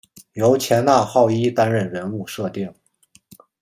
[0.33, 2.73] 由前纳浩一担任人物设定。